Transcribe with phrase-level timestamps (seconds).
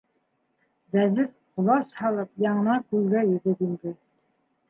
[0.95, 1.27] Вәзир,
[1.59, 3.93] ҡолас һалып, яңынан күлгә йөҙөп инде.